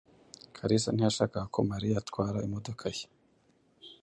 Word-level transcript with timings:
Kalisa 0.57 0.89
ntiyashakaga 0.93 1.49
ko 1.53 1.59
Mariya 1.71 1.95
atwara 2.01 2.43
imodoka 2.47 2.85
ye. 2.95 3.03